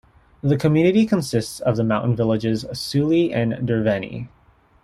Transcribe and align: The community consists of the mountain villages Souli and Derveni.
The 0.41 0.57
community 0.57 1.05
consists 1.05 1.59
of 1.59 1.75
the 1.77 1.83
mountain 1.83 2.15
villages 2.15 2.65
Souli 2.73 3.31
and 3.35 3.53
Derveni. 3.69 4.29